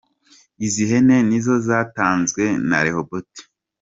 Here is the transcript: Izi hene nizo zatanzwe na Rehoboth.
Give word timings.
Izi 0.65 0.83
hene 0.91 1.15
nizo 1.27 1.53
zatanzwe 1.67 2.43
na 2.69 2.77
Rehoboth. 2.85 3.35